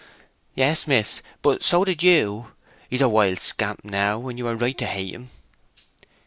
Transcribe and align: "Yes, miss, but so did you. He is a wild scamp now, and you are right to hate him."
"Yes, 0.55 0.87
miss, 0.87 1.21
but 1.43 1.61
so 1.61 1.83
did 1.85 2.01
you. 2.01 2.53
He 2.89 2.95
is 2.95 3.03
a 3.03 3.07
wild 3.07 3.39
scamp 3.39 3.81
now, 3.85 4.27
and 4.27 4.35
you 4.39 4.47
are 4.47 4.55
right 4.55 4.75
to 4.79 4.87
hate 4.87 5.13
him." 5.13 5.29